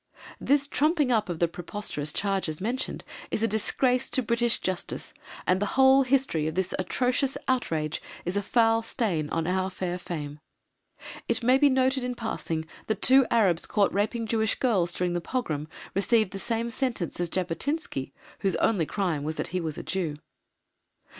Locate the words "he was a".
19.49-19.83